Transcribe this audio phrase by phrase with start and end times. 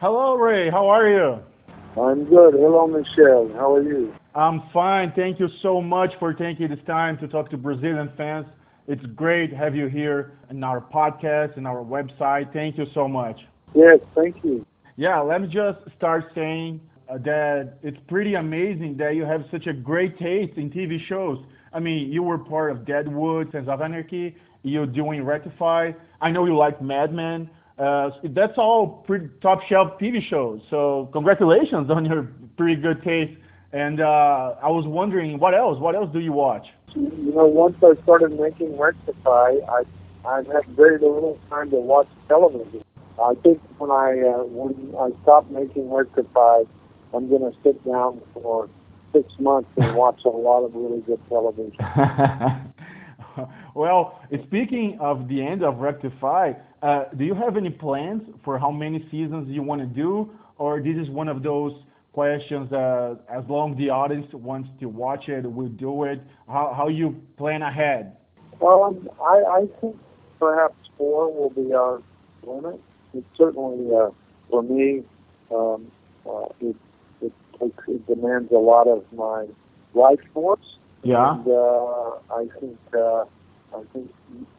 [0.00, 0.70] Hello, Ray.
[0.70, 1.40] How are you?
[2.00, 2.54] I'm good.
[2.54, 3.50] Hello, Michelle.
[3.56, 4.14] How are you?
[4.32, 5.12] I'm fine.
[5.16, 8.46] Thank you so much for taking this time to talk to Brazilian fans.
[8.86, 12.52] It's great to have you here in our podcast and our website.
[12.52, 13.40] Thank you so much.
[13.74, 14.64] Yes, thank you.
[14.94, 16.80] Yeah, let me just start saying
[17.10, 21.44] uh, that it's pretty amazing that you have such a great taste in TV shows.
[21.72, 24.36] I mean, you were part of Deadwood, Sons of Anarchy.
[24.62, 25.90] You're doing Rectify.
[26.20, 27.50] I know you like Mad Men.
[27.78, 30.60] Uh, that's all pretty top shelf TV shows.
[30.68, 33.38] So congratulations on your pretty good taste.
[33.72, 35.78] And uh, I was wondering, what else?
[35.78, 36.66] What else do you watch?
[36.94, 39.82] You know, once I started making Rectify, I
[40.26, 42.82] I had very little time to watch television.
[43.22, 46.62] I think when I uh, when I stop making Rectify,
[47.14, 48.68] I'm going to sit down for
[49.12, 51.76] six months and watch a lot of really good television.
[53.74, 56.52] well, speaking of the end of Rectify,
[56.82, 60.80] uh, do you have any plans for how many seasons you want to do, or
[60.80, 61.72] this is one of those
[62.12, 66.20] questions uh, as long as the audience wants to watch it, we'll do it.
[66.48, 68.16] How how you plan ahead?
[68.60, 69.96] Um, I, I think
[70.40, 72.02] perhaps four will be our
[72.42, 72.80] limit.
[73.14, 74.10] It certainly, uh,
[74.50, 75.04] for me,
[75.54, 75.90] um,
[76.28, 76.76] uh, it,
[77.22, 79.46] it, it demands a lot of my
[79.94, 80.78] life force.
[81.04, 81.34] Yeah.
[81.34, 83.24] And uh, I think uh,
[83.74, 84.12] I think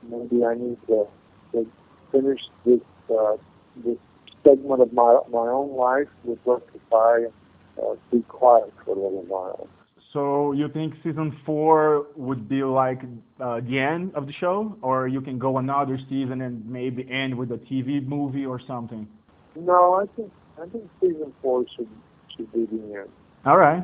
[0.03, 1.07] maybe I need to,
[1.53, 1.67] to
[2.11, 2.79] finish this
[3.09, 3.37] uh,
[3.83, 3.97] this
[4.43, 7.33] segment of my my own life with Rectify and
[7.81, 9.67] uh, be quiet for a little while.
[10.13, 13.01] So you think season four would be like
[13.39, 17.37] uh, the end of the show, or you can go another season and maybe end
[17.37, 19.07] with a TV movie or something?
[19.55, 21.87] No, I think I think season four should
[22.35, 23.09] should be the end.
[23.45, 23.83] All right.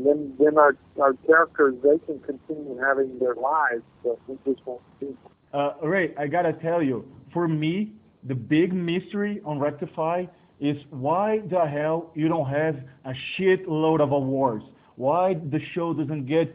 [0.00, 4.64] And then then our our characters they can continue having their lives, but we just
[4.66, 5.14] won't see.
[5.52, 7.92] Uh, Ray, I gotta tell you, for me,
[8.24, 10.26] the big mystery on Rectify
[10.58, 14.64] is why the hell you don't have a shitload of awards?
[14.96, 16.54] Why the show doesn't get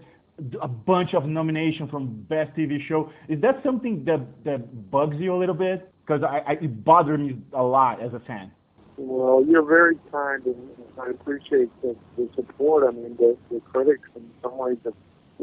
[0.62, 3.12] a bunch of nominations from best TV show?
[3.28, 5.92] Is that something that that bugs you a little bit?
[6.06, 8.52] Because I, I, it bothers me a lot as a fan.
[8.98, 10.70] Well, you're very kind, and
[11.02, 12.88] I appreciate the, the support.
[12.88, 14.94] I mean, the, the critics in some ways have,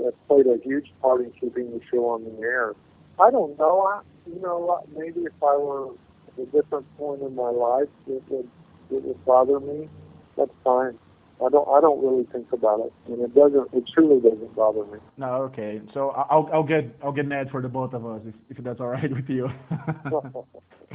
[0.03, 2.75] have played a huge part in keeping the show on the air.
[3.21, 3.83] I don't know.
[3.83, 8.23] I, you know, maybe if I were at a different point in my life, it
[8.29, 8.49] would
[8.91, 9.89] it would bother me.
[10.37, 10.99] That's fine.
[11.45, 13.69] I don't I don't really think about it, and it doesn't.
[13.73, 14.99] It truly doesn't bother me.
[15.17, 15.81] No, okay.
[15.95, 18.81] So I'll I'll get I'll get mad for the both of us if, if that's
[18.81, 19.49] all right with you.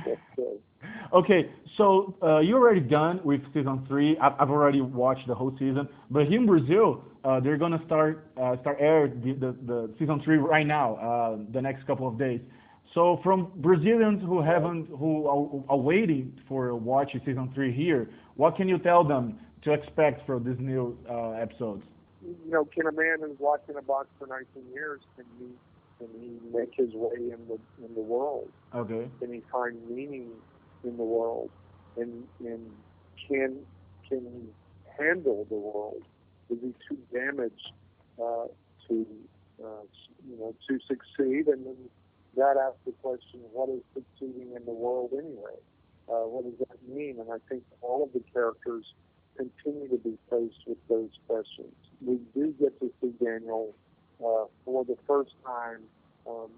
[1.13, 4.17] okay, so uh, you're already done with season three.
[4.19, 8.27] I've, I've already watched the whole season, but here in Brazil, uh, they're gonna start
[8.41, 12.17] uh, start air the, the, the season three right now, uh, the next couple of
[12.17, 12.39] days.
[12.93, 18.55] So from Brazilians who haven't who are, are waiting for watching season three here, what
[18.55, 21.83] can you tell them to expect from these new uh, episodes?
[22.21, 25.47] You know, can a man who's watching a box for 19 years can he
[25.99, 28.49] can he make his way in the in the world?
[28.75, 29.09] Okay.
[29.19, 30.29] Can he find meaning
[30.83, 31.49] in the world?
[31.95, 32.71] And and
[33.27, 33.57] can
[34.07, 36.03] can he handle the world?
[36.49, 37.71] Is he too damaged
[38.21, 38.45] uh,
[38.87, 39.05] to
[39.63, 39.85] uh,
[40.29, 41.47] you know to succeed?
[41.47, 41.77] And then
[42.37, 45.57] that asks the question, what is succeeding in the world anyway?
[46.07, 47.19] Uh, what does that mean?
[47.19, 48.85] And I think all of the characters
[49.37, 51.73] continue to be faced with those questions.
[52.05, 53.73] We do get to see Daniel
[54.19, 55.81] uh, for the first time
[56.27, 56.49] um,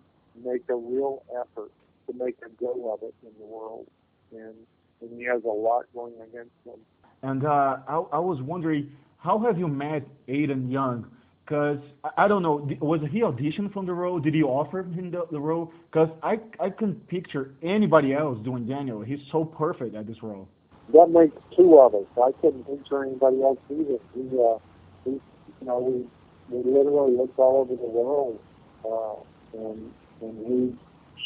[0.44, 1.72] make a real effort
[2.08, 3.88] to make a go of it in the world,
[4.32, 4.56] and,
[5.02, 6.80] and he has a lot going against him.
[7.22, 11.06] And uh, I, I was wondering, how have you met Aden Young?
[11.46, 11.80] Because
[12.16, 14.20] I, don't know, was he auditioned from the role?
[14.20, 15.74] Did you offer him the, the role?
[15.92, 19.02] Because I I couldn't picture anybody else doing Daniel.
[19.02, 20.48] He's so perfect at this role.
[20.94, 22.06] That makes two of us.
[22.18, 24.00] I couldn't picture anybody else either.
[24.16, 24.58] We, uh,
[25.06, 26.08] we you know, we
[26.50, 28.40] we literally looked all over the world,
[28.84, 29.92] uh, and
[30.22, 30.76] and he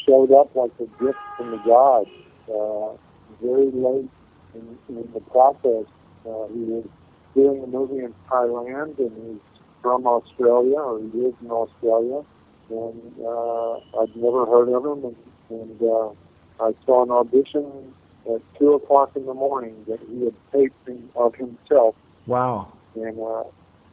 [0.06, 2.10] showed up like a gift from the gods.
[2.48, 2.96] Uh,
[3.42, 4.10] very late
[4.54, 5.86] in, in the process,
[6.26, 6.86] uh, he was
[7.34, 9.40] doing a movie in Thailand, and he's
[9.82, 12.22] from Australia, or he lives in Australia,
[12.68, 15.16] and uh, I'd never heard of him, and,
[15.50, 16.10] and uh,
[16.60, 17.94] I saw an audition
[18.32, 21.94] at two o'clock in the morning that he had taped of himself.
[22.26, 22.72] Wow.
[22.94, 23.44] And uh,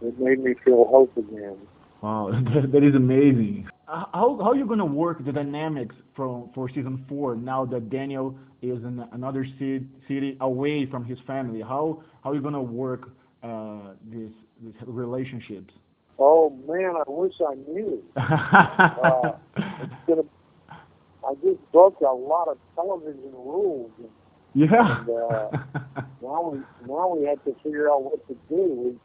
[0.02, 1.58] it made me feel hope again.
[2.02, 2.32] Wow,
[2.72, 3.68] that is amazing.
[3.88, 8.36] How how are you gonna work the dynamics from for season four now that Daniel
[8.62, 11.62] is in another city, city away from his family?
[11.62, 13.10] How how are you gonna work
[13.44, 14.32] uh, these
[14.64, 15.74] these relationships?
[16.18, 18.04] Oh man, I wish I knew.
[18.16, 20.24] uh, it's gonna.
[21.24, 23.92] I just broke a lot of television rules.
[24.54, 25.00] Yeah.
[25.00, 25.50] And, uh,
[26.22, 29.00] now we now we have to figure out what to do.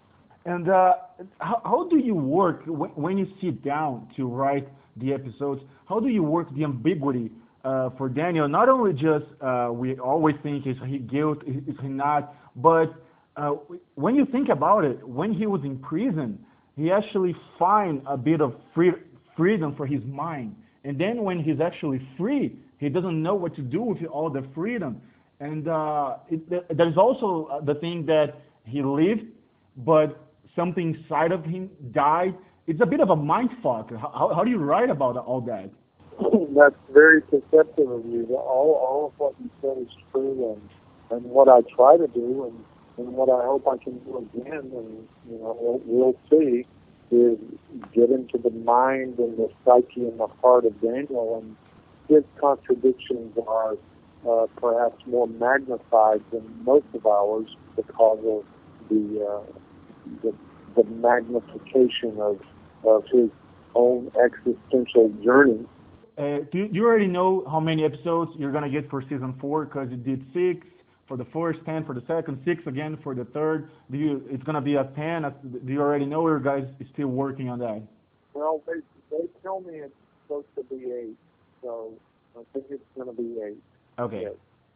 [0.44, 0.94] And uh,
[1.38, 5.60] how, how do you work when, when you sit down to write the episodes?
[5.88, 7.30] How do you work the ambiguity
[7.64, 8.48] uh, for Daniel?
[8.48, 12.94] Not only just uh, we always think is he guilt, is he not, but
[13.36, 13.50] uh,
[13.96, 16.38] when you think about it, when he was in prison,
[16.76, 18.92] he actually find a bit of free,
[19.36, 20.54] freedom for his mind.
[20.84, 24.46] And then when he's actually free, he doesn't know what to do with all the
[24.54, 25.00] freedom.
[25.40, 29.24] And uh, it, there's also the thing that he lived,
[29.76, 30.18] but
[30.54, 32.34] something inside of him died.
[32.66, 33.90] It's a bit of a mind fuck.
[33.90, 35.70] How, how do you write about all that?
[36.56, 38.26] That's very perceptive of you.
[38.30, 40.70] All, all of what you said is true, and,
[41.10, 42.64] and what I try to do, and,
[43.06, 46.66] and what I hope I can do again, and you know, we'll, we'll see,
[47.10, 47.38] is
[47.92, 51.56] get into the mind and the psyche and the heart of Daniel, and
[52.08, 53.76] his contradictions are
[54.28, 57.46] uh, perhaps more magnified than most of ours
[57.76, 58.44] because of
[58.88, 59.52] the uh,
[60.22, 60.34] the,
[60.76, 62.40] the magnification of
[62.84, 63.30] of his
[63.74, 65.64] own existential journey.
[66.18, 69.66] Uh, do you already know how many episodes you're gonna get for season four?
[69.66, 70.66] Because you did six
[71.06, 73.70] for the first, ten for the second, six again for the third.
[73.90, 74.24] Do you?
[74.30, 75.22] It's gonna be a ten.
[75.22, 76.64] Do you already know, or guys
[76.94, 77.82] still working on that?
[78.34, 78.80] Well, they
[79.10, 81.16] they tell me it's supposed to be eight,
[81.62, 81.92] so
[82.36, 83.62] I think it's gonna be eight.
[83.98, 84.22] Okay.
[84.22, 84.32] Yes.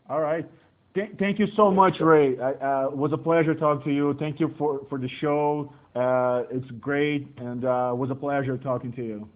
[0.09, 0.49] All right.
[0.95, 2.37] Th- thank you so much, Ray.
[2.39, 4.15] Uh, it was a pleasure talking to you.
[4.19, 5.73] Thank you for, for the show.
[5.95, 9.29] Uh, it's great, and uh, it was a pleasure talking to you.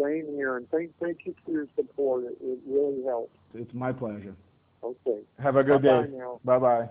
[0.00, 2.24] Same here, and thank, thank you for your support.
[2.24, 3.36] It, it really helps.
[3.54, 4.34] It's my pleasure.
[4.82, 5.20] Okay.
[5.38, 6.18] Have a good Bye-bye day.
[6.44, 6.88] Bye-bye.